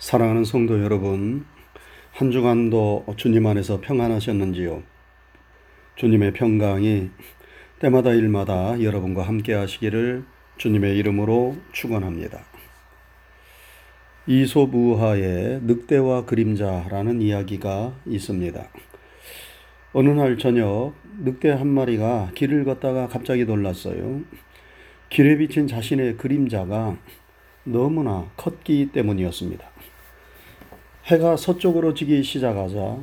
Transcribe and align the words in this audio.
사랑하는 0.00 0.44
성도 0.44 0.82
여러분, 0.82 1.44
한 2.12 2.30
주간도 2.30 3.04
주님 3.18 3.46
안에서 3.46 3.82
평안하셨는지요? 3.82 4.82
주님의 5.96 6.32
평강이 6.32 7.10
때마다 7.80 8.14
일마다 8.14 8.82
여러분과 8.82 9.24
함께 9.24 9.52
하시기를 9.52 10.24
주님의 10.56 10.96
이름으로 10.96 11.58
축원합니다. 11.72 12.40
이솝우하의 14.26 15.60
늑대와 15.64 16.24
그림자라는 16.24 17.20
이야기가 17.20 17.94
있습니다. 18.06 18.68
어느 19.92 20.08
날 20.08 20.38
저녁 20.38 20.94
늑대 21.18 21.50
한 21.50 21.66
마리가 21.66 22.30
길을 22.34 22.64
걷다가 22.64 23.06
갑자기 23.06 23.44
놀랐어요. 23.44 24.22
길에 25.10 25.36
비친 25.36 25.66
자신의 25.66 26.16
그림자가 26.16 26.96
너무나 27.64 28.30
컸기 28.38 28.88
때문이었습니다. 28.92 29.69
해가 31.10 31.36
서쪽으로 31.36 31.92
지기 31.92 32.22
시작하자 32.22 32.98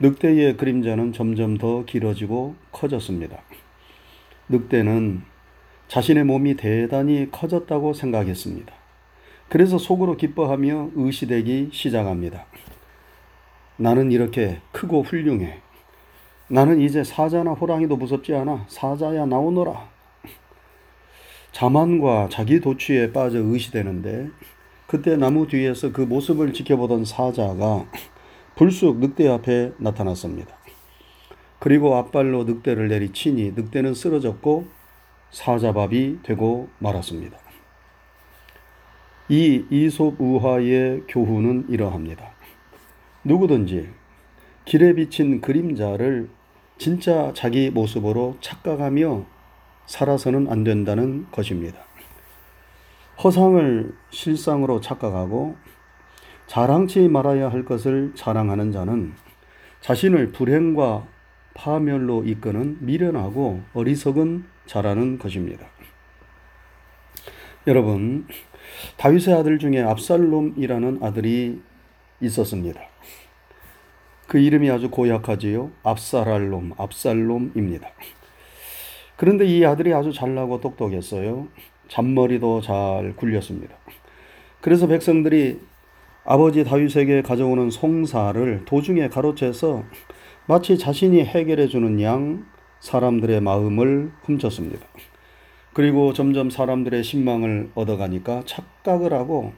늑대의 0.00 0.56
그림자는 0.56 1.12
점점 1.12 1.56
더 1.56 1.84
길어지고 1.84 2.56
커졌습니다. 2.72 3.38
늑대는 4.48 5.22
자신의 5.86 6.24
몸이 6.24 6.56
대단히 6.56 7.30
커졌다고 7.30 7.92
생각했습니다. 7.92 8.74
그래서 9.48 9.78
속으로 9.78 10.16
기뻐하며 10.16 10.90
의시되기 10.96 11.70
시작합니다. 11.72 12.46
나는 13.76 14.10
이렇게 14.10 14.60
크고 14.72 15.04
훌륭해. 15.04 15.60
나는 16.48 16.80
이제 16.80 17.04
사자나 17.04 17.52
호랑이도 17.52 17.96
무섭지 17.96 18.34
않아. 18.34 18.64
사자야 18.66 19.24
나오너라. 19.26 19.88
자만과 21.52 22.28
자기 22.28 22.58
도취에 22.58 23.12
빠져 23.12 23.38
의시되는데 23.38 24.30
그때 24.86 25.16
나무 25.16 25.46
뒤에서 25.46 25.92
그 25.92 26.02
모습을 26.02 26.52
지켜보던 26.52 27.04
사자가 27.04 27.86
불쑥 28.54 29.00
늑대 29.00 29.28
앞에 29.28 29.72
나타났습니다. 29.78 30.56
그리고 31.58 31.96
앞발로 31.96 32.44
늑대를 32.44 32.88
내리치니 32.88 33.52
늑대는 33.56 33.94
쓰러졌고 33.94 34.66
사자밥이 35.30 36.20
되고 36.22 36.68
말았습니다. 36.78 37.36
이 39.28 39.64
이솝 39.70 40.20
우화의 40.20 41.02
교훈은 41.08 41.66
이러합니다. 41.68 42.30
누구든지 43.24 43.88
길에 44.64 44.94
비친 44.94 45.40
그림자를 45.40 46.28
진짜 46.78 47.32
자기 47.34 47.70
모습으로 47.70 48.36
착각하며 48.40 49.24
살아서는 49.86 50.48
안 50.48 50.62
된다는 50.62 51.26
것입니다. 51.32 51.78
허상을 53.22 53.94
실상으로 54.10 54.80
착각하고 54.80 55.56
자랑치 56.46 57.08
말아야 57.08 57.48
할 57.48 57.64
것을 57.64 58.12
자랑하는 58.14 58.72
자는 58.72 59.14
자신을 59.80 60.32
불행과 60.32 61.06
파멸로 61.54 62.24
이끄는 62.24 62.78
미련하고 62.80 63.62
어리석은 63.72 64.44
자라는 64.66 65.18
것입니다. 65.18 65.66
여러분, 67.66 68.26
다윗의 68.96 69.34
아들 69.34 69.58
중에 69.58 69.82
압살롬이라는 69.82 70.98
아들이 71.02 71.60
있었습니다. 72.20 72.80
그 74.26 74.38
이름이 74.38 74.70
아주 74.70 74.90
고약하지요. 74.90 75.70
압살알롬, 75.82 76.72
압살롬입니다. 76.76 77.88
그런데 79.16 79.46
이 79.46 79.64
아들이 79.64 79.94
아주 79.94 80.12
잘나고 80.12 80.60
똑똑했어요. 80.60 81.48
잔머리도 81.88 82.60
잘 82.60 83.14
굴렸습니다. 83.16 83.74
그래서 84.60 84.86
백성들이 84.86 85.60
아버지 86.24 86.64
다윗에게 86.64 87.22
가져오는 87.22 87.70
송사를 87.70 88.64
도중에 88.64 89.08
가로채서 89.08 89.84
마치 90.46 90.76
자신이 90.76 91.24
해결해 91.24 91.68
주는 91.68 92.00
양 92.00 92.44
사람들의 92.80 93.40
마음을 93.40 94.10
훔쳤습니다. 94.22 94.86
그리고 95.72 96.12
점점 96.12 96.50
사람들의 96.50 97.04
신망을 97.04 97.70
얻어가니까 97.74 98.42
착각을 98.46 99.12
하고 99.12 99.52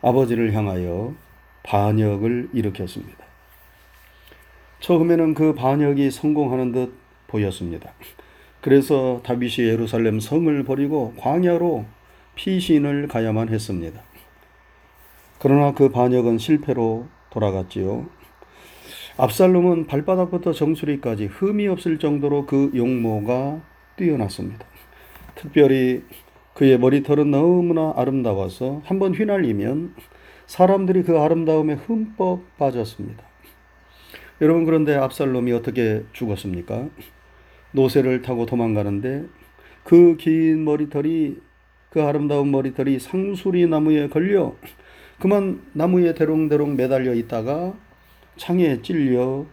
아버지를 0.00 0.54
향하여 0.54 1.14
반역을 1.62 2.50
일으켰습니다. 2.52 3.18
처음에는 4.80 5.34
그 5.34 5.54
반역이 5.54 6.10
성공하는 6.10 6.72
듯 6.72 6.94
보였습니다. 7.26 7.92
그래서 8.68 9.22
다윗이 9.24 9.66
예루살렘 9.66 10.20
성을 10.20 10.62
버리고 10.64 11.14
광야로 11.16 11.86
피신을 12.34 13.08
가야만 13.08 13.48
했습니다. 13.48 14.02
그러나 15.38 15.72
그 15.72 15.88
반역은 15.88 16.36
실패로 16.36 17.06
돌아갔지요. 17.30 18.04
압살롬은 19.16 19.86
발바닥부터 19.86 20.52
정수리까지 20.52 21.28
흠이 21.32 21.66
없을 21.66 21.98
정도로 21.98 22.44
그 22.44 22.70
용모가 22.76 23.62
뛰어났습니다. 23.96 24.66
특별히 25.34 26.02
그의 26.52 26.78
머리털은 26.78 27.30
너무나 27.30 27.94
아름다워서 27.96 28.82
한번 28.84 29.14
휘날리면 29.14 29.94
사람들이 30.44 31.04
그 31.04 31.18
아름다움에 31.18 31.72
흠뻑 31.72 32.58
빠졌습니다. 32.58 33.24
여러분 34.42 34.66
그런데 34.66 34.94
압살롬이 34.94 35.52
어떻게 35.52 36.04
죽었습니까? 36.12 36.90
노새를 37.72 38.22
타고 38.22 38.46
도망가는데 38.46 39.26
그 39.84 40.16
긴 40.18 40.64
머리털이 40.64 41.36
그 41.90 42.02
아름다운 42.02 42.50
머리털이 42.50 42.98
상수리 42.98 43.66
나무에 43.66 44.08
걸려 44.08 44.54
그만 45.18 45.62
나무에 45.72 46.14
대롱대롱 46.14 46.76
매달려 46.76 47.14
있다가 47.14 47.74
창에 48.36 48.82
찔려 48.82 49.46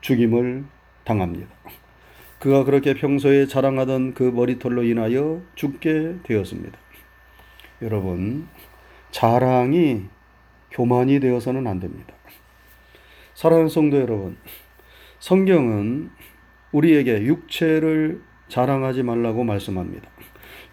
죽임을 0.00 0.64
당합니다. 1.04 1.48
그가 2.38 2.64
그렇게 2.64 2.94
평소에 2.94 3.46
자랑하던 3.46 4.14
그 4.14 4.22
머리털로 4.24 4.84
인하여 4.84 5.40
죽게 5.54 6.16
되었습니다. 6.24 6.78
여러분, 7.82 8.46
자랑이 9.10 10.04
교만이 10.70 11.20
되어서는 11.20 11.66
안 11.66 11.80
됩니다. 11.80 12.14
사랑하는 13.34 13.68
성도 13.68 13.98
여러분, 14.00 14.36
성경은 15.20 16.10
우리에게 16.72 17.22
육체를 17.22 18.20
자랑하지 18.48 19.02
말라고 19.02 19.44
말씀합니다. 19.44 20.08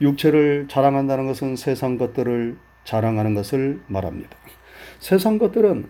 육체를 0.02 0.68
자랑한다는 0.70 1.28
것은 1.28 1.56
세상 1.56 1.98
것들을 1.98 2.58
자랑하는 2.84 3.34
것을 3.34 3.82
말합니다. 3.88 4.38
세상 5.00 5.38
것들은 5.38 5.86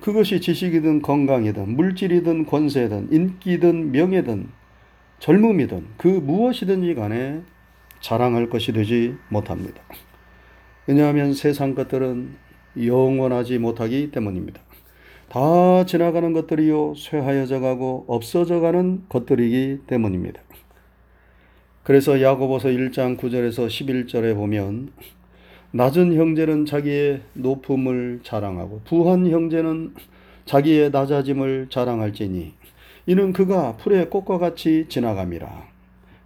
그것이 0.00 0.40
지식이든 0.40 1.02
건강이든 1.02 1.76
물질이든 1.76 2.46
권세든 2.46 3.12
인기든 3.12 3.92
명예든 3.92 4.48
젊음이든 5.20 5.86
그 5.96 6.08
무엇이든지 6.08 6.94
간에 6.96 7.42
자랑할 8.00 8.50
것이 8.50 8.72
되지 8.72 9.14
못합니다. 9.28 9.80
왜냐하면 10.86 11.32
세상 11.32 11.74
것들은 11.74 12.34
영원하지 12.76 13.58
못하기 13.58 14.10
때문입니다. 14.10 14.60
다 15.32 15.86
지나가는 15.86 16.34
것들이요, 16.34 16.92
쇠하여져 16.94 17.60
가고 17.60 18.04
없어져 18.06 18.60
가는 18.60 19.02
것들이기 19.08 19.78
때문입니다. 19.86 20.42
그래서 21.84 22.20
야고보서 22.20 22.68
1장 22.68 23.16
9절에서 23.16 23.66
11절에 23.66 24.34
보면 24.34 24.92
낮은 25.70 26.16
형제는 26.16 26.66
자기의 26.66 27.22
높음을 27.32 28.20
자랑하고 28.22 28.82
부한 28.84 29.30
형제는 29.30 29.94
자기의 30.44 30.90
낮아짐을 30.90 31.68
자랑할지니 31.70 32.52
이는 33.06 33.32
그가 33.32 33.78
풀의 33.78 34.10
꽃과 34.10 34.36
같이 34.36 34.84
지나감이라. 34.90 35.66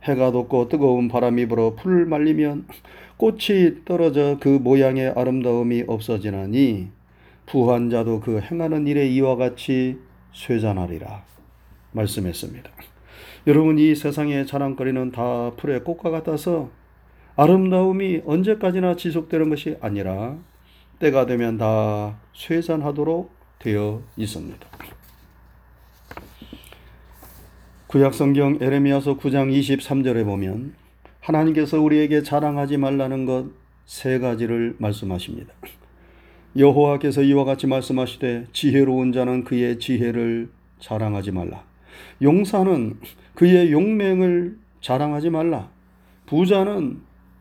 해가 0.02 0.32
돋고 0.32 0.68
뜨거운 0.68 1.06
바람이 1.06 1.46
불어 1.46 1.76
풀을 1.76 2.06
말리면 2.06 2.66
꽃이 3.18 3.84
떨어져 3.84 4.38
그 4.40 4.48
모양의 4.48 5.10
아름다움이 5.10 5.84
없어지나니 5.86 6.95
부한 7.46 7.90
자도 7.90 8.20
그 8.20 8.40
행하는 8.40 8.86
일에 8.86 9.06
이와 9.08 9.36
같이 9.36 9.98
쇠잔하리라 10.32 11.24
말씀했습니다. 11.92 12.70
여러분 13.46 13.78
이 13.78 13.94
세상의 13.94 14.46
자랑거리는 14.46 15.12
다 15.12 15.52
풀의 15.56 15.84
꽃과 15.84 16.10
같아서 16.10 16.70
아름다움이 17.36 18.22
언제까지나 18.26 18.96
지속되는 18.96 19.48
것이 19.50 19.76
아니라 19.80 20.36
때가 20.98 21.26
되면 21.26 21.58
다 21.58 22.18
쇠잔하도록 22.34 23.30
되어 23.58 24.02
있습니다. 24.16 24.66
구약성경 27.86 28.58
에레미야서 28.60 29.16
9장 29.18 29.56
23절에 29.56 30.24
보면 30.24 30.74
하나님께서 31.20 31.80
우리에게 31.80 32.22
자랑하지 32.22 32.76
말라는 32.78 33.24
것 33.26 33.66
세 33.86 34.18
가지를 34.18 34.74
말씀하십니다. 34.78 35.54
여호와께서 36.58 37.22
이와 37.22 37.44
같이 37.44 37.66
말씀하시되 37.66 38.46
지혜로운 38.52 39.12
자는 39.12 39.44
그의 39.44 39.78
지혜를 39.78 40.48
자랑하지 40.78 41.32
말라. 41.32 41.64
용사는 42.22 42.98
그의 43.34 43.72
용맹을 43.72 44.56
자랑하지 44.80 45.30
말라. 45.30 45.70
부자는 46.26 47.00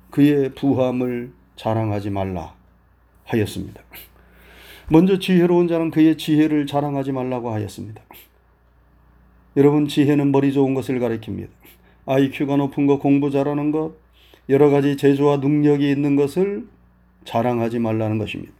그의 0.09 0.53
부함을 0.55 1.31
자랑하지 1.55 2.09
말라 2.09 2.55
하였습니다. 3.25 3.81
먼저 4.89 5.17
지혜로운 5.17 5.67
자는 5.67 5.91
그의 5.91 6.17
지혜를 6.17 6.67
자랑하지 6.67 7.11
말라고 7.11 7.51
하였습니다. 7.51 8.01
여러분 9.57 9.87
지혜는 9.87 10.31
머리 10.31 10.51
좋은 10.51 10.73
것을 10.73 10.99
가리킵니다. 10.99 11.47
IQ가 12.05 12.57
높은 12.57 12.85
것, 12.85 12.99
공부 12.99 13.31
잘하는 13.31 13.71
것, 13.71 13.93
여러 14.49 14.69
가지 14.69 14.95
재주와 14.97 15.37
능력이 15.37 15.89
있는 15.89 16.15
것을 16.15 16.67
자랑하지 17.23 17.79
말라는 17.79 18.19
것입니다. 18.19 18.53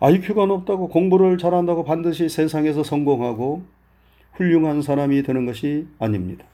IQ가 0.00 0.46
높다고 0.46 0.88
공부를 0.88 1.38
잘한다고 1.38 1.84
반드시 1.84 2.28
세상에서 2.28 2.82
성공하고 2.82 3.62
훌륭한 4.32 4.82
사람이 4.82 5.22
되는 5.22 5.46
것이 5.46 5.86
아닙니다. 5.98 6.44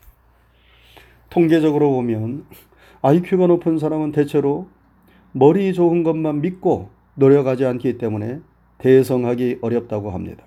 통계적으로 1.30 1.90
보면 1.90 2.44
IQ가 3.02 3.48
높은 3.48 3.78
사람은 3.78 4.12
대체로 4.12 4.68
머리 5.32 5.72
좋은 5.72 6.02
것만 6.02 6.40
믿고 6.40 6.90
노력하지 7.14 7.64
않기 7.64 7.98
때문에 7.98 8.40
대성하기 8.78 9.58
어렵다고 9.60 10.10
합니다. 10.10 10.44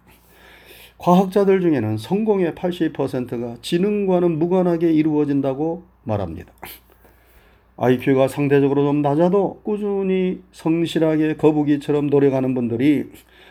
과학자들 0.98 1.60
중에는 1.60 1.98
성공의 1.98 2.54
80%가 2.54 3.58
지능과는 3.62 4.40
무관하게 4.40 4.94
이루어진다고 4.94 5.84
말합니다. 6.04 6.54
IQ가 7.78 8.28
상대적으로 8.28 8.86
좀 8.86 9.02
낮아도 9.02 9.62
꾸준히 9.64 10.42
성실하게 10.52 11.36
거북이처럼 11.36 12.08
노력하는 12.08 12.54
분들이 12.54 13.06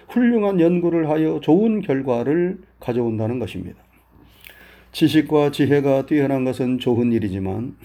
훌륭한 0.09 0.61
연구를 0.61 1.11
하여 1.11 1.41
좋은 1.41 1.81
결과를 1.81 2.59
가져온다는 2.81 3.39
것입니다. 3.39 3.83
지식과 4.93 5.51
지혜가 5.51 6.07
뛰어난 6.07 6.45
것은 6.45 6.79
좋은 6.79 7.13
일이지만 7.13 7.77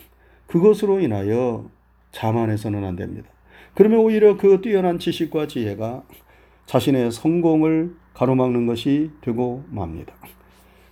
그것으로 0.48 1.00
인하여 1.00 1.70
자만해서는 2.12 2.84
안 2.84 2.96
됩니다. 2.96 3.30
그러면 3.74 4.00
오히려 4.00 4.38
그 4.38 4.62
뛰어난 4.62 5.00
지식과 5.00 5.48
지혜가 5.48 6.04
자신의 6.66 7.12
성공을 7.12 7.96
가로막는 8.14 8.68
것이 8.68 9.12
되고 9.22 9.64
맙니다. 9.70 10.14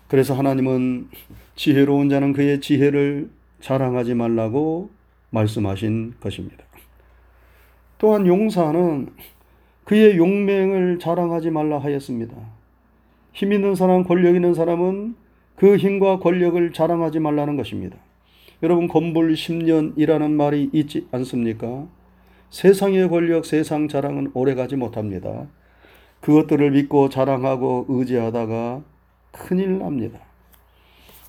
그래서 0.07 0.33
하나님은 0.33 1.09
지혜로운 1.55 2.09
자는 2.09 2.33
그의 2.33 2.61
지혜를 2.61 3.29
자랑하지 3.59 4.13
말라고 4.13 4.89
말씀하신 5.29 6.15
것입니다. 6.19 6.63
또한 7.97 8.27
용사는 8.27 9.09
그의 9.83 10.18
용맹을 10.18 11.00
자랑하지 11.00 11.50
말라 11.50 11.79
하였습니다. 11.79 12.35
힘 13.33 13.53
있는 13.53 13.75
사람, 13.75 14.03
권력 14.03 14.35
있는 14.35 14.53
사람은 14.53 15.15
그 15.56 15.77
힘과 15.77 16.19
권력을 16.19 16.74
자랑하지 16.74 17.19
말라는 17.19 17.56
것입니다. 17.56 17.97
여러분, 18.63 18.88
건불 18.88 19.33
10년이라는 19.33 20.31
말이 20.31 20.69
있지 20.74 21.07
않습니까? 21.12 21.88
세상의 22.50 23.09
권력, 23.09 23.45
세상 23.45 23.88
자랑은 23.88 24.31
오래가지 24.33 24.75
못합니다. 24.75 25.47
그것들을 26.21 26.71
믿고 26.71 27.09
자랑하고 27.09 27.85
의지하다가 27.89 28.81
큰일 29.31 29.80
납니다. 29.80 30.19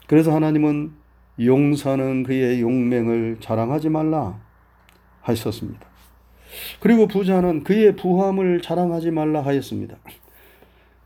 그래서 0.06 0.34
하나님은 0.34 0.92
용사는 1.40 2.24
그의 2.24 2.60
용맹을 2.60 3.38
자랑하지 3.40 3.88
말라 3.88 4.40
하셨습니다. 5.20 5.86
그리고 6.80 7.06
부자는 7.06 7.64
그의 7.64 7.96
부함을 7.96 8.62
자랑하지 8.62 9.10
말라 9.10 9.40
하였습니다. 9.42 9.96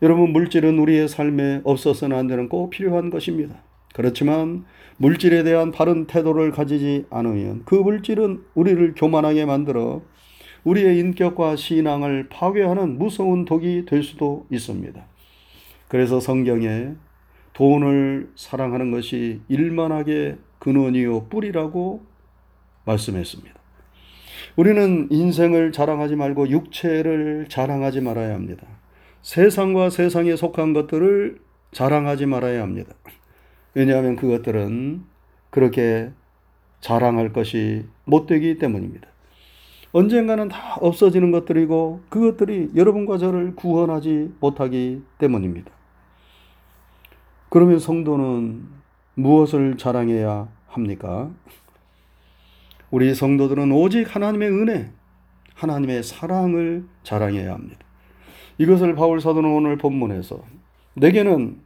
여러분, 0.00 0.32
물질은 0.32 0.78
우리의 0.78 1.08
삶에 1.08 1.60
없어서는 1.64 2.16
안 2.16 2.26
되는 2.26 2.48
꼭 2.48 2.70
필요한 2.70 3.10
것입니다. 3.10 3.56
그렇지만 3.94 4.64
물질에 4.96 5.42
대한 5.42 5.70
바른 5.70 6.06
태도를 6.06 6.50
가지지 6.50 7.06
않으면 7.10 7.62
그 7.64 7.74
물질은 7.74 8.42
우리를 8.54 8.94
교만하게 8.96 9.44
만들어 9.44 10.02
우리의 10.64 10.98
인격과 10.98 11.56
신앙을 11.56 12.28
파괴하는 12.28 12.98
무서운 12.98 13.44
독이 13.44 13.84
될 13.86 14.02
수도 14.02 14.46
있습니다. 14.50 15.04
그래서 15.88 16.20
성경에 16.20 16.92
돈을 17.54 18.30
사랑하는 18.34 18.90
것이 18.90 19.40
일만하게 19.48 20.38
근원이요 20.58 21.28
뿌리라고 21.28 22.04
말씀했습니다. 22.84 23.54
우리는 24.56 25.08
인생을 25.10 25.72
자랑하지 25.72 26.16
말고 26.16 26.48
육체를 26.48 27.46
자랑하지 27.48 28.00
말아야 28.00 28.34
합니다. 28.34 28.66
세상과 29.22 29.90
세상에 29.90 30.36
속한 30.36 30.72
것들을 30.72 31.38
자랑하지 31.72 32.26
말아야 32.26 32.62
합니다. 32.62 32.92
왜냐하면 33.74 34.16
그것들은 34.16 35.04
그렇게 35.50 36.10
자랑할 36.80 37.32
것이 37.32 37.86
못되기 38.04 38.58
때문입니다. 38.58 39.08
언젠가는 39.92 40.48
다 40.48 40.76
없어지는 40.80 41.30
것들이고 41.30 42.00
그것들이 42.08 42.70
여러분과 42.74 43.18
저를 43.18 43.54
구원하지 43.54 44.32
못하기 44.40 45.02
때문입니다. 45.18 45.70
그러면 47.52 47.78
성도는 47.78 48.66
무엇을 49.12 49.76
자랑해야 49.76 50.48
합니까? 50.68 51.30
우리 52.90 53.14
성도들은 53.14 53.70
오직 53.72 54.04
하나님의 54.04 54.48
은혜, 54.48 54.90
하나님의 55.56 56.02
사랑을 56.02 56.86
자랑해야 57.02 57.52
합니다. 57.52 57.78
이것을 58.56 58.94
바울 58.94 59.20
사도는 59.20 59.50
오늘 59.50 59.76
본문에서 59.76 60.42
내게는 60.94 61.60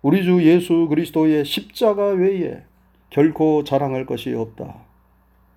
우리 0.00 0.24
주 0.24 0.42
예수 0.44 0.86
그리스도의 0.88 1.44
십자가 1.44 2.06
외에 2.06 2.62
결코 3.10 3.64
자랑할 3.64 4.06
것이 4.06 4.32
없다. 4.32 4.76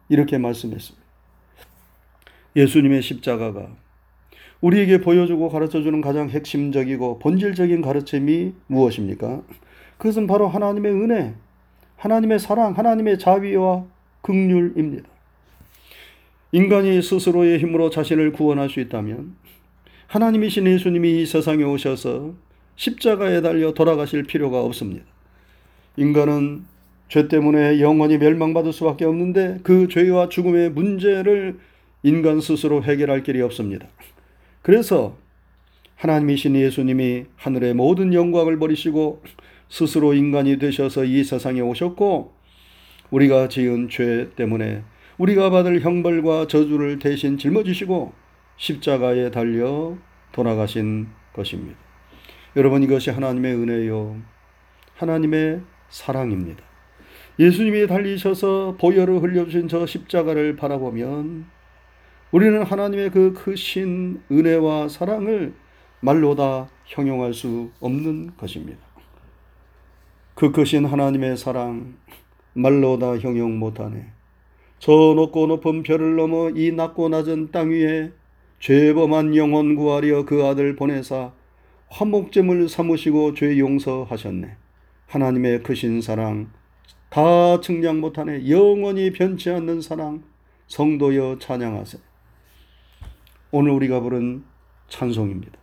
이렇게 0.09 0.37
말씀했습니다. 0.37 1.07
예수님의 2.57 3.01
십자가가 3.01 3.69
우리에게 4.65 4.99
보여주고 5.01 5.49
가르쳐주는 5.49 6.01
가장 6.01 6.29
핵심적이고 6.29 7.19
본질적인 7.19 7.81
가르침이 7.81 8.53
무엇입니까? 8.65 9.43
그것은 9.97 10.25
바로 10.25 10.47
하나님의 10.47 10.91
은혜, 10.91 11.35
하나님의 11.97 12.39
사랑, 12.39 12.75
하나님의 12.75 13.19
자비와 13.19 13.85
극률입니다. 14.23 15.07
인간이 16.51 16.99
스스로의 16.99 17.59
힘으로 17.59 17.91
자신을 17.91 18.31
구원할 18.31 18.69
수 18.69 18.79
있다면 18.79 19.35
하나님이신 20.07 20.65
예수님이 20.65 21.21
이 21.21 21.25
세상에 21.27 21.63
오셔서 21.63 22.33
십자가에 22.75 23.41
달려 23.41 23.71
돌아가실 23.71 24.23
필요가 24.23 24.63
없습니다. 24.63 25.05
인간은 25.95 26.63
죄 27.07 27.27
때문에 27.27 27.81
영원히 27.81 28.17
멸망받을 28.17 28.73
수밖에 28.73 29.05
없는데 29.05 29.59
그 29.61 29.87
죄와 29.89 30.29
죽음의 30.29 30.71
문제를 30.71 31.59
인간 32.01 32.41
스스로 32.41 32.83
해결할 32.83 33.21
길이 33.21 33.43
없습니다. 33.43 33.87
그래서 34.65 35.15
하나님이신 35.95 36.55
예수님이 36.55 37.25
하늘의 37.35 37.75
모든 37.75 38.15
영광을 38.15 38.57
버리시고 38.57 39.21
스스로 39.69 40.15
인간이 40.15 40.57
되셔서 40.57 41.05
이 41.05 41.23
세상에 41.23 41.61
오셨고 41.61 42.33
우리가 43.11 43.47
지은 43.47 43.89
죄 43.89 44.31
때문에 44.35 44.81
우리가 45.19 45.51
받을 45.51 45.81
형벌과 45.81 46.47
저주를 46.47 46.97
대신 46.97 47.37
짊어지시고 47.37 48.13
십자가에 48.57 49.29
달려 49.29 49.99
돌아가신 50.31 51.09
것입니다. 51.33 51.77
여러분 52.55 52.81
이것이 52.81 53.11
하나님의 53.11 53.53
은혜요. 53.53 54.19
하나님의 54.95 55.61
사랑입니다. 55.89 56.63
예수님이 57.37 57.85
달리셔서 57.85 58.77
보혈을 58.79 59.21
흘려주신 59.21 59.67
저 59.67 59.85
십자가를 59.85 60.55
바라보면 60.55 61.53
우리는 62.35 62.63
하나님의 62.63 63.11
그 63.11 63.31
크신 63.31 64.21
은혜와 64.29 64.89
사랑을 64.89 65.53
말로 66.01 66.35
다 66.35 66.67
형용할 66.83 67.33
수 67.33 67.71
없는 67.79 68.35
것입니다. 68.35 68.77
그 70.33 70.51
크신 70.51 70.83
하나님의 70.83 71.37
사랑 71.37 71.95
말로 72.51 72.99
다 72.99 73.17
형용 73.17 73.57
못하네. 73.57 74.07
저 74.79 74.91
높고 74.91 75.47
높은 75.47 75.81
별을 75.83 76.17
넘어 76.17 76.49
이 76.49 76.73
낮고 76.73 77.07
낮은 77.07 77.51
땅 77.53 77.69
위에 77.69 78.11
죄범한 78.59 79.37
영혼 79.37 79.77
구하려 79.77 80.25
그 80.25 80.45
아들 80.45 80.75
보내사 80.75 81.31
화목제물 81.87 82.67
삼으시고 82.67 83.35
죄 83.35 83.57
용서하셨네. 83.57 84.57
하나님의 85.07 85.63
크신 85.63 86.01
사랑 86.01 86.49
다 87.07 87.61
측량 87.61 88.01
못하네. 88.01 88.49
영원히 88.49 89.13
변치 89.13 89.49
않는 89.51 89.79
사랑 89.79 90.23
성도여 90.67 91.37
찬양하세. 91.39 92.14
오늘 93.57 93.71
우리가 93.71 94.01
부른 94.01 94.43
찬송입니다. 94.89 95.53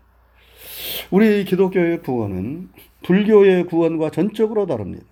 우리 1.10 1.44
기독교의 1.44 2.00
구원은 2.00 2.70
불교의 3.02 3.66
구원과 3.66 4.08
전적으로 4.08 4.64
다릅니다. 4.64 5.04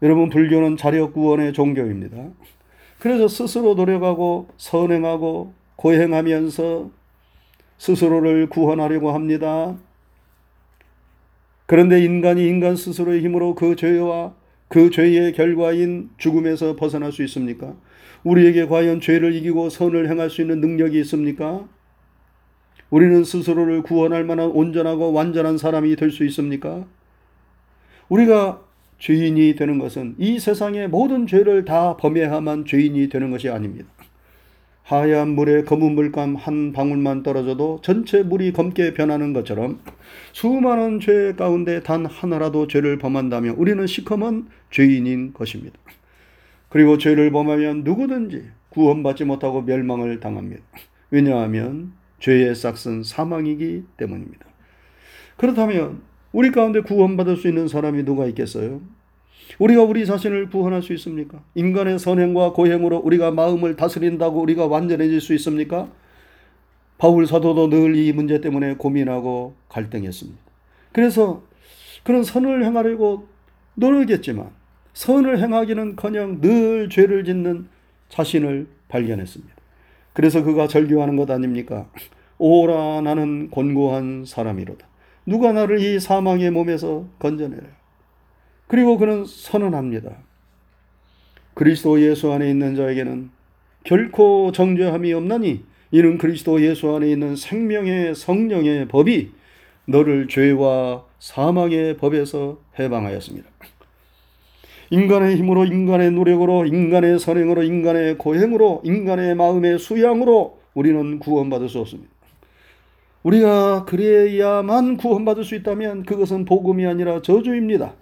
여러분, 0.00 0.28
불교는 0.30 0.76
자력 0.76 1.12
구원의 1.12 1.52
종교입니다. 1.52 2.28
그래서 3.00 3.26
스스로 3.26 3.74
노력하고 3.74 4.46
선행하고 4.58 5.52
고행하면서 5.74 6.88
스스로를 7.78 8.48
구원하려고 8.48 9.10
합니다. 9.10 9.76
그런데 11.66 12.00
인간이 12.00 12.46
인간 12.46 12.76
스스로의 12.76 13.24
힘으로 13.24 13.56
그 13.56 13.74
죄와 13.74 14.36
그 14.68 14.90
죄의 14.90 15.32
결과인 15.32 16.10
죽음에서 16.16 16.76
벗어날 16.76 17.10
수 17.10 17.24
있습니까? 17.24 17.74
우리에게 18.24 18.66
과연 18.66 19.00
죄를 19.00 19.34
이기고 19.34 19.70
선을 19.70 20.10
행할 20.10 20.30
수 20.30 20.40
있는 20.42 20.60
능력이 20.60 20.98
있습니까? 21.00 21.66
우리는 22.90 23.22
스스로를 23.24 23.82
구원할 23.82 24.24
만한 24.24 24.50
온전하고 24.50 25.12
완전한 25.12 25.58
사람이 25.58 25.96
될 25.96 26.10
수 26.10 26.24
있습니까? 26.24 26.84
우리가 28.08 28.62
죄인이 28.98 29.54
되는 29.54 29.78
것은 29.78 30.16
이 30.18 30.38
세상의 30.38 30.88
모든 30.88 31.26
죄를 31.26 31.64
다 31.64 31.96
범해야만 31.96 32.66
죄인이 32.66 33.08
되는 33.08 33.30
것이 33.30 33.48
아닙니다. 33.48 33.88
하얀 34.82 35.28
물에 35.30 35.62
검은 35.62 35.94
물감 35.94 36.34
한 36.34 36.72
방울만 36.72 37.22
떨어져도 37.22 37.78
전체 37.82 38.24
물이 38.24 38.52
검게 38.52 38.92
변하는 38.92 39.32
것처럼 39.32 39.78
수많은 40.32 40.98
죄 40.98 41.34
가운데 41.36 41.80
단 41.82 42.04
하나라도 42.04 42.66
죄를 42.66 42.98
범한다면 42.98 43.54
우리는 43.54 43.86
시커먼 43.86 44.48
죄인인 44.72 45.32
것입니다. 45.32 45.78
그리고 46.70 46.98
죄를 46.98 47.30
범하면 47.30 47.84
누구든지 47.84 48.44
구원받지 48.70 49.24
못하고 49.24 49.62
멸망을 49.62 50.20
당합니다. 50.20 50.62
왜냐하면 51.10 51.92
죄의 52.20 52.54
싹은 52.54 53.02
사망이기 53.02 53.84
때문입니다. 53.96 54.46
그렇다면 55.36 56.02
우리 56.32 56.50
가운데 56.52 56.80
구원받을 56.80 57.36
수 57.36 57.48
있는 57.48 57.66
사람이 57.68 58.04
누가 58.04 58.26
있겠어요? 58.26 58.80
우리가 59.58 59.82
우리 59.82 60.06
자신을 60.06 60.48
구원할 60.48 60.80
수 60.82 60.92
있습니까? 60.94 61.42
인간의 61.56 61.98
선행과 61.98 62.52
고행으로 62.52 62.98
우리가 62.98 63.32
마음을 63.32 63.74
다스린다고 63.76 64.40
우리가 64.40 64.66
완전해질 64.66 65.20
수 65.20 65.34
있습니까? 65.34 65.90
바울 66.98 67.26
사도도 67.26 67.68
늘 67.68 67.96
이 67.96 68.12
문제 68.12 68.40
때문에 68.40 68.74
고민하고 68.74 69.56
갈등했습니다. 69.68 70.38
그래서 70.92 71.42
그런 72.04 72.22
선을 72.22 72.64
행하려고 72.64 73.26
노력했지만 73.74 74.50
선을 74.92 75.38
행하기는커녕 75.38 76.40
늘 76.40 76.88
죄를 76.88 77.24
짓는 77.24 77.68
자신을 78.08 78.66
발견했습니다. 78.88 79.54
그래서 80.12 80.42
그가 80.42 80.66
절규하는 80.66 81.16
것 81.16 81.30
아닙니까? 81.30 81.88
오라 82.38 83.02
나는 83.02 83.50
곤고한 83.50 84.24
사람이로다. 84.26 84.86
누가 85.26 85.52
나를 85.52 85.80
이 85.80 86.00
사망의 86.00 86.50
몸에서 86.50 87.06
건져내라. 87.18 87.62
그리고 88.66 88.98
그는 88.98 89.24
선언합니다. 89.24 90.10
그리스도 91.54 92.00
예수 92.00 92.32
안에 92.32 92.48
있는 92.48 92.74
자에게는 92.74 93.30
결코 93.84 94.52
정죄함이 94.52 95.12
없나니 95.12 95.64
이는 95.92 96.18
그리스도 96.18 96.62
예수 96.62 96.94
안에 96.94 97.10
있는 97.10 97.36
생명의 97.36 98.14
성령의 98.14 98.88
법이 98.88 99.32
너를 99.86 100.28
죄와 100.28 101.04
사망의 101.18 101.96
법에서 101.96 102.60
해방하였습니다. 102.78 103.48
인간의 104.90 105.36
힘으로, 105.36 105.64
인간의 105.64 106.10
노력으로, 106.10 106.66
인간의 106.66 107.18
선행으로, 107.20 107.62
인간의 107.62 108.18
고행으로, 108.18 108.82
인간의 108.84 109.36
마음의 109.36 109.78
수양으로 109.78 110.60
우리는 110.74 111.18
구원받을 111.20 111.68
수 111.68 111.78
없습니다. 111.78 112.10
우리가 113.22 113.84
그래야만 113.84 114.96
구원받을 114.96 115.44
수 115.44 115.54
있다면 115.54 116.04
그것은 116.04 116.44
복음이 116.44 116.86
아니라 116.86 117.22
저주입니다. 117.22 117.94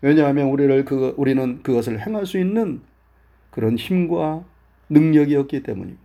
왜냐하면 0.00 0.48
우리를 0.48 0.84
그 0.84 1.14
우리는 1.16 1.62
그것을 1.62 2.04
행할 2.04 2.26
수 2.26 2.38
있는 2.38 2.80
그런 3.50 3.76
힘과 3.76 4.44
능력이 4.88 5.36
없기 5.36 5.62
때문입니다. 5.62 6.02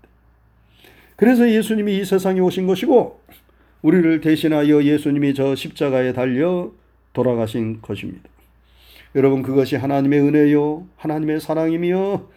그래서 1.15 1.49
예수님이 1.49 1.97
이 1.97 2.05
세상에 2.05 2.39
오신 2.39 2.67
것이고 2.67 3.19
우리를 3.81 4.21
대신하여 4.21 4.83
예수님이 4.83 5.33
저 5.33 5.55
십자가에 5.55 6.13
달려 6.13 6.71
돌아가신 7.13 7.81
것입니다. 7.81 8.29
여러분 9.15 9.41
그것이 9.41 9.75
하나님의 9.75 10.19
은혜요 10.19 10.87
하나님의 10.97 11.39
사랑이며 11.39 12.27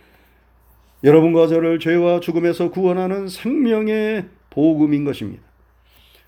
여러분과 1.03 1.47
저를 1.47 1.79
죄와 1.79 2.21
죽음에서 2.21 2.71
구원하는 2.71 3.29
생명의 3.29 4.27
복음인 4.51 5.05
것입니다. 5.05 5.43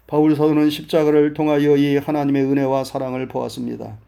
바울 0.06 0.34
사도는 0.34 0.70
십자가를 0.70 1.34
통하여 1.34 1.76
이 1.76 1.96
하나님의 1.96 2.44
은혜와 2.44 2.84
사랑을 2.84 3.28
보았습니다. 3.28 3.98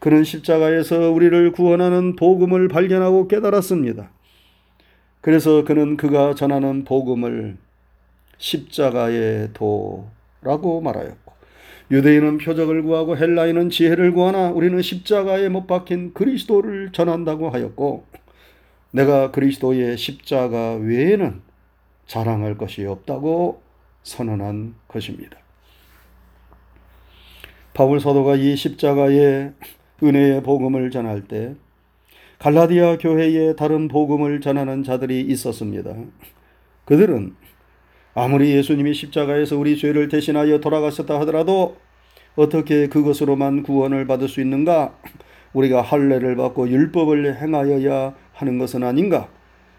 그는 0.00 0.24
십자가에서 0.24 1.10
우리를 1.10 1.52
구원하는 1.52 2.16
복음을 2.16 2.68
발견하고 2.68 3.28
깨달았습니다. 3.28 4.10
그래서 5.20 5.64
그는 5.64 5.96
그가 5.96 6.34
전하는 6.34 6.84
복음을 6.84 7.56
십자가의 8.38 9.50
도라고 9.54 10.80
말하였고 10.82 11.33
유대인은 11.94 12.38
표적을 12.38 12.82
구하고 12.82 13.16
헬라인은 13.16 13.70
지혜를 13.70 14.12
구하나 14.14 14.50
우리는 14.50 14.82
십자가에 14.82 15.48
못 15.48 15.68
박힌 15.68 16.12
그리스도를 16.12 16.90
전한다고 16.90 17.50
하였고 17.50 18.04
내가 18.90 19.30
그리스도의 19.30 19.96
십자가 19.96 20.74
외에는 20.74 21.40
자랑할 22.06 22.58
것이 22.58 22.84
없다고 22.84 23.62
선언한 24.02 24.74
것입니다. 24.88 25.38
바울 27.74 28.00
사도가 28.00 28.34
이 28.34 28.56
십자가의 28.56 29.52
은혜의 30.02 30.42
복음을 30.42 30.90
전할 30.90 31.22
때 31.28 31.54
갈라디아 32.40 32.98
교회에 32.98 33.54
다른 33.54 33.86
복음을 33.86 34.40
전하는 34.40 34.82
자들이 34.82 35.20
있었습니다. 35.20 35.94
그들은 36.86 37.36
아무리 38.14 38.50
예수님이 38.50 38.94
십자가에서 38.94 39.56
우리 39.56 39.78
죄를 39.78 40.08
대신하여 40.08 40.58
돌아가셨다 40.58 41.20
하더라도 41.20 41.83
어떻게 42.36 42.88
그것으로만 42.88 43.62
구원을 43.62 44.06
받을 44.06 44.28
수 44.28 44.40
있는가? 44.40 44.98
우리가 45.52 45.82
할례를 45.82 46.34
받고 46.36 46.68
율법을 46.68 47.40
행하여야 47.40 48.14
하는 48.32 48.58
것은 48.58 48.82
아닌가? 48.82 49.28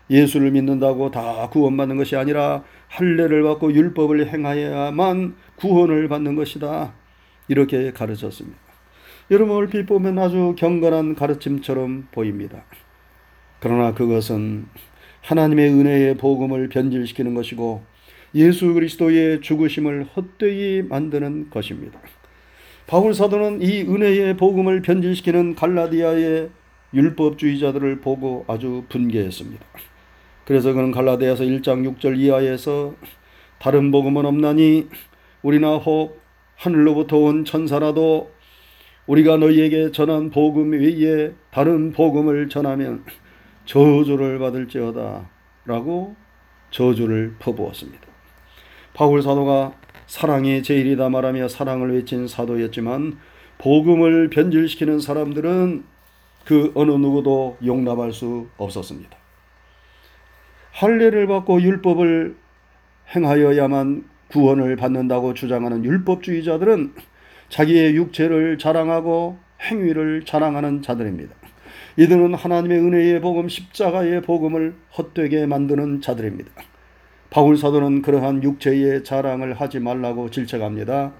예수를 0.09 0.51
믿는다고 0.51 1.11
다 1.11 1.49
구원받는 1.49 1.97
것이 1.97 2.15
아니라 2.15 2.63
할례를 2.87 3.43
받고 3.43 3.73
율법을 3.73 4.31
행하여야만 4.31 5.35
구원을 5.57 6.07
받는 6.07 6.35
것이다. 6.35 6.93
이렇게 7.47 7.91
가르쳤습니다. 7.91 8.57
여러분 9.31 9.55
얼핏 9.55 9.85
보면 9.85 10.17
아주 10.19 10.55
경건한 10.57 11.15
가르침처럼 11.15 12.07
보입니다. 12.11 12.63
그러나 13.59 13.93
그것은 13.93 14.67
하나님의 15.21 15.71
은혜의 15.71 16.17
복음을 16.17 16.69
변질시키는 16.69 17.33
것이고 17.33 17.83
예수 18.35 18.73
그리스도의 18.73 19.41
죽으심을 19.41 20.05
헛되이 20.15 20.83
만드는 20.83 21.49
것입니다. 21.49 21.99
바울 22.87 23.15
사도는 23.15 23.61
이 23.63 23.81
은혜의 23.81 24.37
복음을 24.37 24.81
변질시키는 24.81 25.55
갈라디아의 25.55 26.49
율법주의자들을 26.93 27.99
보고 27.99 28.45
아주 28.47 28.83
분개했습니다. 28.89 29.65
그래서 30.45 30.71
그는 30.71 30.91
갈라디아서 30.91 31.43
1장 31.43 31.97
6절 31.97 32.19
이하에서 32.19 32.93
다른 33.59 33.89
복음은 33.89 34.25
없나니 34.25 34.87
우리나 35.41 35.77
혹 35.77 36.21
하늘로부터 36.57 37.17
온 37.17 37.43
천사라도 37.43 38.31
우리가 39.07 39.37
너희에게 39.37 39.91
전한 39.91 40.29
복음 40.29 40.71
외에 40.71 41.31
다른 41.51 41.91
복음을 41.91 42.49
전하면 42.49 43.03
저주를 43.65 44.37
받을지어다 44.37 45.29
라고 45.65 46.15
저주를 46.69 47.35
퍼부었습니다. 47.39 48.05
바울 48.93 49.23
사도가 49.23 49.73
사랑이 50.07 50.63
제일이다 50.63 51.09
말하며 51.09 51.47
사랑을 51.47 51.93
외친 51.93 52.27
사도였지만 52.27 53.17
복음을 53.57 54.29
변질시키는 54.29 54.99
사람들은 54.99 55.83
그 56.45 56.71
어느 56.75 56.91
누구도 56.91 57.57
용납할 57.65 58.13
수 58.13 58.47
없었습니다. 58.57 59.17
할례를 60.71 61.27
받고 61.27 61.61
율법을 61.61 62.35
행하여야만 63.15 64.05
구원을 64.27 64.75
받는다고 64.75 65.33
주장하는 65.33 65.85
율법주의자들은 65.85 66.93
자기의 67.49 67.95
육체를 67.95 68.57
자랑하고 68.57 69.37
행위를 69.61 70.25
자랑하는 70.25 70.81
자들입니다. 70.81 71.33
이들은 71.97 72.33
하나님의 72.33 72.79
은혜의 72.79 73.21
복음 73.21 73.47
십자가의 73.47 74.21
복음을 74.21 74.75
헛되게 74.97 75.45
만드는 75.45 76.01
자들입니다. 76.01 76.51
바울 77.35 77.57
사도는 77.57 78.01
그러한 78.01 78.43
육체의 78.43 79.03
자랑을 79.03 79.55
하지 79.55 79.81
말라고 79.81 80.29
질책합니다. 80.29 81.11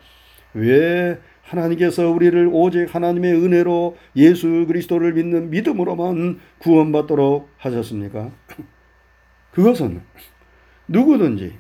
왜 0.54 1.20
하나님께서 1.42 2.10
우리를 2.10 2.50
오직 2.54 2.96
하나님의 2.96 3.34
은혜로 3.34 3.98
예수 4.16 4.64
그리스도를 4.66 5.12
믿는 5.12 5.50
믿음으로만 5.50 6.40
구원받도록 6.60 7.50
하셨습니까? 7.58 8.32
그것은 9.52 10.04
누구든지 10.88 11.52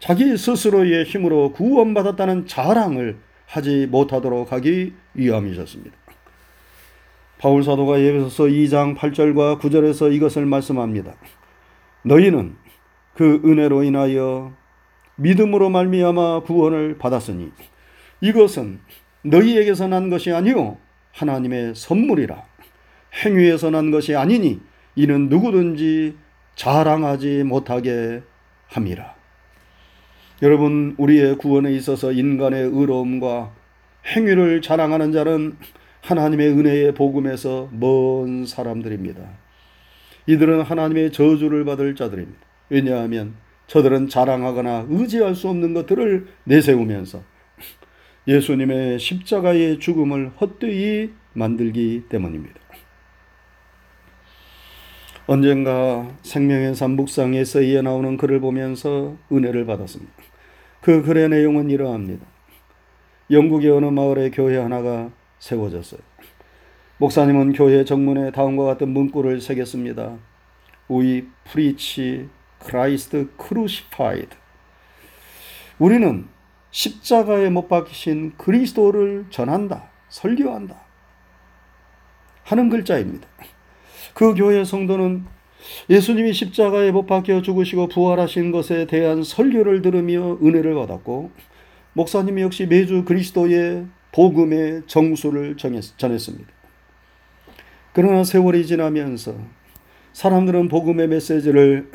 자기 0.00 0.36
스스로의 0.36 1.04
힘으로 1.04 1.52
구원받았다는 1.52 2.46
자랑을 2.46 3.16
하지 3.46 3.86
못하도록 3.86 4.52
하기 4.52 4.92
위함이셨습니다. 5.14 5.96
바울 7.38 7.64
사도가 7.64 8.02
예배소서 8.02 8.44
2장 8.44 8.98
8절과 8.98 9.58
9절에서 9.58 10.12
이것을 10.12 10.44
말씀합니다. 10.44 11.14
너희는 12.02 12.67
그 13.18 13.42
은혜로 13.44 13.82
인하여 13.82 14.52
믿음으로 15.16 15.70
말미암아 15.70 16.44
구원을 16.44 16.98
받았으니 16.98 17.50
이것은 18.20 18.78
너희에게서 19.22 19.88
난 19.88 20.08
것이 20.08 20.30
아니요 20.30 20.76
하나님의 21.14 21.74
선물이라 21.74 22.40
행위에서 23.24 23.70
난 23.70 23.90
것이 23.90 24.14
아니니 24.14 24.60
이는 24.94 25.28
누구든지 25.28 26.16
자랑하지 26.54 27.42
못하게 27.42 28.22
함이라. 28.68 29.14
여러분, 30.42 30.94
우리의 30.98 31.38
구원에 31.38 31.72
있어서 31.72 32.12
인간의 32.12 32.70
의로움과 32.72 33.52
행위를 34.14 34.62
자랑하는 34.62 35.10
자는 35.10 35.56
하나님의 36.02 36.48
은혜의 36.50 36.94
복음에서 36.94 37.68
먼 37.72 38.46
사람들입니다. 38.46 39.20
이들은 40.26 40.62
하나님의 40.62 41.10
저주를 41.12 41.64
받을 41.64 41.96
자들입니다. 41.96 42.47
왜냐하면 42.70 43.34
저들은 43.66 44.08
자랑하거나 44.08 44.86
의지할 44.88 45.34
수 45.34 45.48
없는 45.48 45.74
것들을 45.74 46.26
내세우면서 46.44 47.22
예수님의 48.26 48.98
십자가의 48.98 49.78
죽음을 49.78 50.32
헛되이 50.40 51.10
만들기 51.32 52.04
때문입니다. 52.08 52.60
언젠가 55.26 56.10
생명의 56.22 56.74
산북상에서 56.74 57.60
이에 57.60 57.82
나오는 57.82 58.16
글을 58.16 58.40
보면서 58.40 59.16
은혜를 59.30 59.66
받았습니다. 59.66 60.12
그 60.80 61.02
글의 61.02 61.28
내용은 61.28 61.68
이러합니다. 61.68 62.24
영국의 63.30 63.70
어느 63.70 63.86
마을에 63.86 64.30
교회 64.30 64.56
하나가 64.56 65.10
세워졌어요. 65.38 66.00
목사님은 66.96 67.52
교회 67.52 67.84
정문에 67.84 68.30
다음과 68.32 68.64
같은 68.64 68.88
문구를 68.88 69.40
새겼습니다. 69.40 70.16
We 70.90 71.26
preach 71.44 72.26
Christ 72.62 73.28
crucified. 73.40 74.36
우리는 75.78 76.26
십자가에 76.70 77.50
못 77.50 77.68
박히신 77.68 78.34
그리스도를 78.36 79.26
전한다, 79.30 79.88
설교한다 80.08 80.76
하는 82.44 82.68
글자입니다. 82.68 83.28
그 84.14 84.34
교회 84.34 84.64
성도는 84.64 85.24
예수님이 85.90 86.32
십자가에 86.32 86.90
못 86.90 87.06
박혀 87.06 87.42
죽으시고 87.42 87.88
부활하신 87.88 88.52
것에 88.52 88.86
대한 88.86 89.22
설교를 89.22 89.82
들으며 89.82 90.38
은혜를 90.42 90.74
받았고 90.74 91.30
목사님 91.92 92.40
역시 92.40 92.66
매주 92.66 93.04
그리스도의 93.04 93.86
복음의 94.12 94.82
정수를 94.86 95.56
전했습니다. 95.56 96.48
그러나 97.92 98.24
세월이 98.24 98.66
지나면서 98.66 99.34
사람들은 100.12 100.68
복음의 100.68 101.08
메시지를 101.08 101.90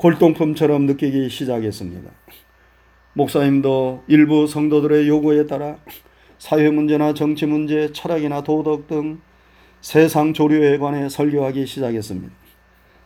골동품처럼 0.00 0.86
느끼기 0.86 1.28
시작했습니다. 1.28 2.10
목사님도 3.12 4.04
일부 4.06 4.46
성도들의 4.46 5.06
요구에 5.06 5.46
따라 5.46 5.76
사회 6.38 6.70
문제나 6.70 7.12
정치 7.12 7.44
문제, 7.44 7.92
철학이나 7.92 8.42
도덕 8.42 8.86
등 8.86 9.20
세상 9.82 10.32
조류에 10.32 10.78
관해 10.78 11.10
설교하기 11.10 11.66
시작했습니다. 11.66 12.34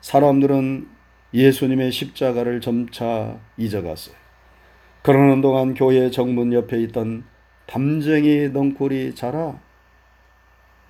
사람들은 0.03 0.87
예수님의 1.35 1.91
십자가를 1.91 2.61
점차 2.61 3.41
잊어갔어요. 3.57 4.15
그러는 5.03 5.41
동안 5.41 5.75
교회 5.75 6.13
정문 6.13 6.53
옆에 6.53 6.81
있던 6.83 7.25
담쟁이 7.67 8.51
넝쿨이 8.51 9.17
자라 9.17 9.59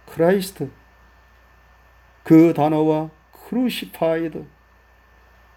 Christ 0.05 0.69
그 2.25 2.53
단어와 2.53 3.09
crucified 3.49 4.45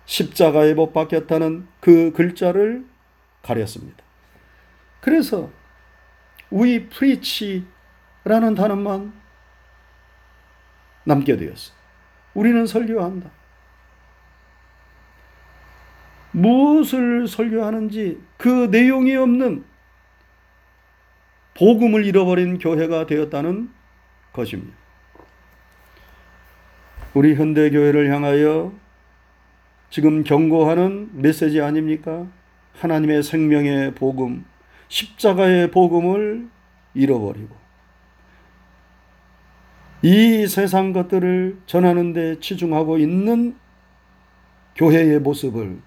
십자가에 0.07 0.73
못 0.73 0.93
박혔다는 0.93 1.67
그 1.79 2.11
글자를 2.13 2.85
가렸습니다. 3.43 4.03
그래서 5.01 5.51
we 6.51 6.87
preach라는 6.87 8.55
단어만 8.55 9.13
남게 11.03 11.37
되었어. 11.37 11.73
우리는 12.33 12.65
설교한다. 12.65 13.29
무엇을 16.31 17.27
설교하는지 17.27 18.21
그 18.37 18.67
내용이 18.71 19.15
없는 19.15 19.65
복음을 21.55 22.05
잃어버린 22.05 22.59
교회가 22.59 23.07
되었다는 23.07 23.71
것입니다. 24.31 24.77
우리 27.13 27.35
현대 27.35 27.69
교회를 27.71 28.13
향하여 28.13 28.71
지금 29.89 30.23
경고하는 30.23 31.09
메시지 31.13 31.61
아닙니까? 31.61 32.27
하나님의 32.73 33.23
생명의 33.23 33.95
복음, 33.95 34.45
십자가의 34.87 35.71
복음을 35.71 36.47
잃어버리고 36.93 37.55
이 40.01 40.45
세상 40.47 40.93
것들을 40.93 41.59
전하는 41.65 42.13
데 42.13 42.39
치중하고 42.39 42.97
있는 42.97 43.55
교회의 44.75 45.19
모습을 45.19 45.79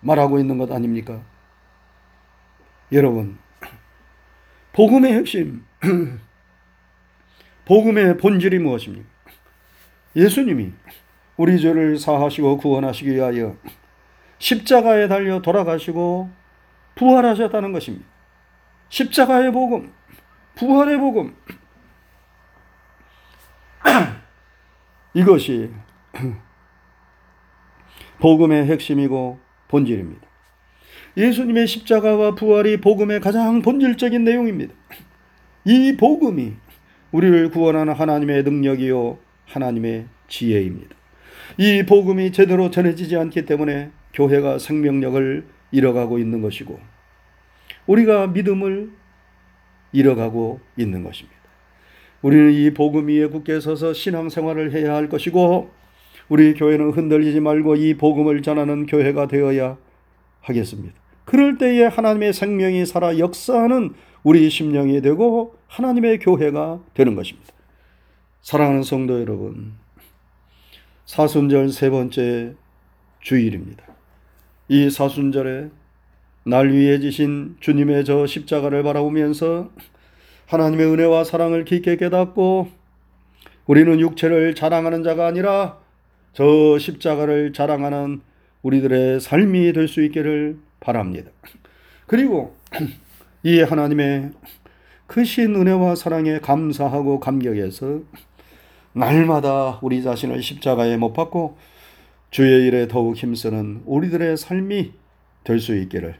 말하고 0.00 0.38
있는 0.38 0.58
것 0.58 0.70
아닙니까? 0.70 1.22
여러분, 2.92 3.38
복음의 4.72 5.14
핵심, 5.14 5.64
복음의 7.64 8.18
본질이 8.18 8.58
무엇입니까? 8.58 9.08
예수님이 10.14 10.72
우리 11.36 11.60
죄를 11.60 11.98
사하시고 11.98 12.58
구원하시기 12.58 13.10
위하여 13.14 13.56
십자가에 14.38 15.08
달려 15.08 15.40
돌아가시고 15.40 16.30
부활하셨다는 16.94 17.72
것입니다. 17.72 18.06
십자가의 18.88 19.52
복음, 19.52 19.92
부활의 20.56 20.98
복음. 20.98 21.34
이것이 25.14 25.70
복음의 28.20 28.66
핵심이고 28.66 29.40
본질입니다. 29.68 30.26
예수님의 31.16 31.66
십자가와 31.66 32.34
부활이 32.34 32.78
복음의 32.78 33.20
가장 33.20 33.62
본질적인 33.62 34.24
내용입니다. 34.24 34.74
이 35.64 35.96
복음이 35.96 36.54
우리를 37.10 37.50
구원하는 37.50 37.94
하나님의 37.94 38.42
능력이요 38.42 39.18
하나님의 39.46 40.06
지혜입니다. 40.28 41.01
이 41.58 41.84
복음이 41.84 42.32
제대로 42.32 42.70
전해지지 42.70 43.16
않기 43.16 43.44
때문에 43.44 43.90
교회가 44.14 44.58
생명력을 44.58 45.44
잃어가고 45.70 46.18
있는 46.18 46.42
것이고 46.42 46.78
우리가 47.86 48.28
믿음을 48.28 48.90
잃어가고 49.92 50.60
있는 50.76 51.02
것입니다. 51.02 51.38
우리는 52.22 52.52
이 52.52 52.70
복음 52.72 53.08
위에 53.08 53.26
굳게 53.26 53.60
서서 53.60 53.92
신앙생활을 53.92 54.72
해야 54.72 54.94
할 54.94 55.08
것이고 55.08 55.70
우리 56.28 56.54
교회는 56.54 56.90
흔들리지 56.90 57.40
말고 57.40 57.76
이 57.76 57.94
복음을 57.94 58.42
전하는 58.42 58.86
교회가 58.86 59.26
되어야 59.26 59.76
하겠습니다. 60.40 60.94
그럴 61.24 61.58
때에 61.58 61.84
하나님의 61.84 62.32
생명이 62.32 62.86
살아 62.86 63.18
역사하는 63.18 63.94
우리 64.22 64.48
심령이 64.48 65.00
되고 65.02 65.56
하나님의 65.66 66.20
교회가 66.20 66.80
되는 66.94 67.14
것입니다. 67.14 67.52
사랑하는 68.40 68.82
성도 68.82 69.20
여러분, 69.20 69.74
사순절 71.12 71.68
세 71.68 71.90
번째 71.90 72.54
주일입니다. 73.20 73.84
이 74.68 74.88
사순절에 74.88 75.68
날 76.44 76.72
위해 76.72 77.00
지신 77.00 77.54
주님의 77.60 78.06
저 78.06 78.26
십자가를 78.26 78.82
바라보면서 78.82 79.70
하나님의 80.46 80.86
은혜와 80.86 81.24
사랑을 81.24 81.66
깊게 81.66 81.98
깨닫고 81.98 82.70
우리는 83.66 84.00
육체를 84.00 84.54
자랑하는 84.54 85.02
자가 85.02 85.26
아니라 85.26 85.80
저 86.32 86.78
십자가를 86.78 87.52
자랑하는 87.52 88.22
우리들의 88.62 89.20
삶이 89.20 89.74
될 89.74 89.88
수 89.88 90.02
있기를 90.02 90.56
바랍니다. 90.80 91.30
그리고 92.06 92.56
이 93.42 93.60
하나님의 93.60 94.30
크신 95.08 95.56
은혜와 95.56 95.94
사랑에 95.94 96.38
감사하고 96.38 97.20
감격해서 97.20 98.00
날마다 98.94 99.78
우리 99.82 100.02
자신을 100.02 100.42
십자가에 100.42 100.96
못 100.96 101.12
박고 101.12 101.56
주의 102.30 102.66
일에 102.66 102.88
더욱 102.88 103.16
힘쓰는 103.16 103.82
우리들의 103.86 104.36
삶이 104.36 104.92
될 105.44 105.58
수 105.58 105.76
있기를 105.76 106.16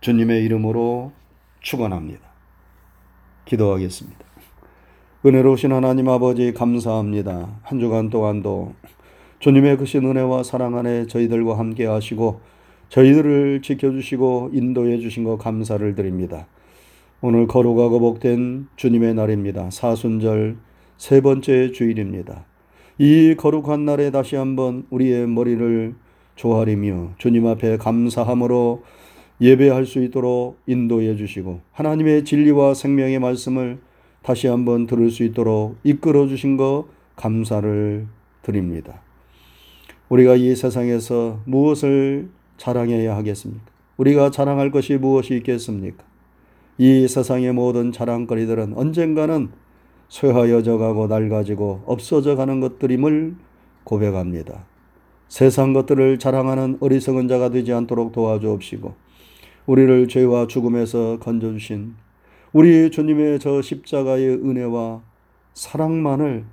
주님의 0.00 0.44
이름으로 0.44 1.12
축원합니다. 1.60 2.20
기도하겠습니다. 3.46 4.24
은혜로우신 5.24 5.72
하나님 5.72 6.08
아버지 6.08 6.52
감사합니다. 6.52 7.58
한 7.62 7.80
주간 7.80 8.10
동안도 8.10 8.74
주님의 9.40 9.78
크신 9.78 10.04
은혜와 10.04 10.44
사랑 10.44 10.76
안에 10.78 11.06
저희들과 11.08 11.58
함께 11.58 11.86
하시고 11.86 12.40
저희들을 12.90 13.62
지켜주시고 13.62 14.50
인도해 14.52 14.98
주신 14.98 15.24
것 15.24 15.36
감사를 15.38 15.94
드립니다. 15.94 16.46
오늘 17.20 17.46
거룩하고 17.46 17.98
복된 17.98 18.68
주님의 18.76 19.14
날입니다. 19.14 19.70
사순절 19.70 20.58
세 20.98 21.20
번째 21.20 21.72
주일입니다. 21.72 22.46
이 22.98 23.34
거룩한 23.36 23.84
날에 23.84 24.10
다시 24.10 24.36
한번 24.36 24.86
우리의 24.90 25.28
머리를 25.28 25.94
조아리며 26.36 27.14
주님 27.18 27.46
앞에 27.46 27.76
감사함으로 27.76 28.82
예배할 29.40 29.84
수 29.84 30.02
있도록 30.02 30.58
인도해 30.66 31.16
주시고 31.16 31.60
하나님의 31.72 32.24
진리와 32.24 32.72
생명의 32.72 33.18
말씀을 33.18 33.78
다시 34.22 34.46
한번 34.46 34.86
들을 34.86 35.10
수 35.10 35.22
있도록 35.24 35.76
이끌어 35.84 36.26
주신 36.26 36.56
것 36.56 36.86
감사를 37.16 38.06
드립니다. 38.42 39.02
우리가 40.08 40.36
이 40.36 40.56
세상에서 40.56 41.42
무엇을 41.44 42.30
자랑해야 42.56 43.14
하겠습니까? 43.16 43.64
우리가 43.98 44.30
자랑할 44.30 44.70
것이 44.70 44.96
무엇이 44.96 45.34
있겠습니까? 45.36 46.04
이 46.78 47.06
세상의 47.06 47.52
모든 47.52 47.92
자랑거리들은 47.92 48.74
언젠가는 48.74 49.50
쇠하여져 50.08 50.78
가고 50.78 51.06
낡아지고 51.06 51.82
없어져 51.86 52.36
가는 52.36 52.60
것들임을 52.60 53.34
고백합니다. 53.84 54.64
세상 55.28 55.72
것들을 55.72 56.18
자랑하는 56.18 56.78
어리석은 56.80 57.28
자가 57.28 57.50
되지 57.50 57.72
않도록 57.72 58.12
도와주옵시고 58.12 58.94
우리를 59.66 60.08
죄와 60.08 60.46
죽음에서 60.46 61.18
건져주신 61.18 61.94
우리 62.52 62.90
주님의 62.90 63.40
저 63.40 63.60
십자가의 63.60 64.28
은혜와 64.28 65.02
사랑만을 65.54 66.44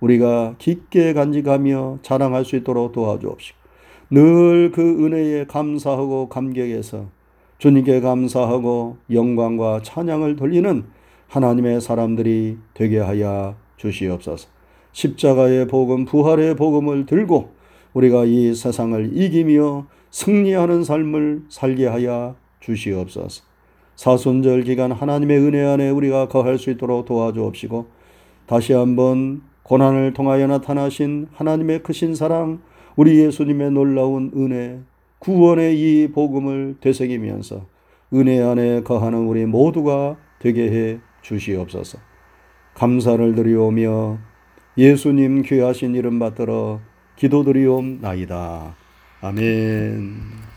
우리가 0.00 0.56
깊게 0.58 1.14
간직하며 1.14 2.00
자랑할 2.02 2.44
수 2.44 2.56
있도록 2.56 2.92
도와주옵시고 2.92 3.58
늘 4.10 4.70
그 4.72 4.82
은혜에 4.82 5.46
감사하고 5.46 6.28
감격해서 6.28 7.06
주님께 7.58 8.00
감사하고 8.00 8.98
영광과 9.10 9.80
찬양을 9.82 10.36
돌리는 10.36 10.84
하나님의 11.28 11.80
사람들이 11.80 12.58
되게 12.74 12.98
하여 12.98 13.54
주시옵소서. 13.76 14.48
십자가의 14.92 15.68
복음, 15.68 16.04
부활의 16.04 16.56
복음을 16.56 17.06
들고 17.06 17.50
우리가 17.92 18.24
이 18.24 18.54
세상을 18.54 19.16
이기며 19.16 19.86
승리하는 20.10 20.84
삶을 20.84 21.42
살게 21.48 21.86
하여 21.86 22.34
주시옵소서. 22.60 23.42
사순절 23.94 24.62
기간 24.62 24.92
하나님의 24.92 25.38
은혜 25.38 25.64
안에 25.64 25.90
우리가 25.90 26.28
거할 26.28 26.58
수 26.58 26.70
있도록 26.70 27.04
도와주옵시고 27.04 27.86
다시 28.46 28.72
한번 28.72 29.42
고난을 29.64 30.14
통하여 30.14 30.46
나타나신 30.46 31.28
하나님의 31.34 31.82
크신 31.82 32.14
사랑, 32.14 32.60
우리 32.96 33.18
예수님의 33.18 33.72
놀라운 33.72 34.30
은혜, 34.34 34.80
구원의 35.18 35.78
이 35.78 36.08
복음을 36.12 36.76
되새기면서 36.80 37.66
은혜 38.14 38.40
안에 38.40 38.82
거하는 38.82 39.26
우리 39.26 39.44
모두가 39.44 40.16
되게 40.38 40.70
해 40.70 41.00
주시옵소서. 41.22 41.98
감사를 42.74 43.34
드리오며 43.34 44.18
예수님 44.76 45.42
귀하신 45.42 45.94
이름 45.94 46.18
받들어 46.18 46.80
기도드리옵나이다. 47.16 48.76
아멘. 49.20 50.47